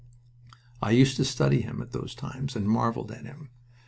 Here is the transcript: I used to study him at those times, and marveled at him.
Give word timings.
I 0.81 0.89
used 0.97 1.15
to 1.17 1.23
study 1.25 1.61
him 1.61 1.79
at 1.79 1.91
those 1.91 2.15
times, 2.15 2.55
and 2.55 2.67
marveled 2.67 3.11
at 3.11 3.23
him. 3.23 3.51